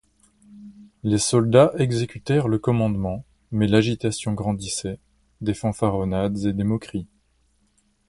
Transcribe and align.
Les 1.03 1.19
soldats 1.19 1.71
exécutèrent 1.77 2.47
le 2.47 2.57
commandement, 2.57 3.23
mais 3.51 3.67
l’agitation 3.67 4.33
grandissait, 4.33 4.97
des 5.41 5.53
fanfaronnades 5.53 6.39
et 6.45 6.53
des 6.53 6.63
moqueries. 6.63 7.05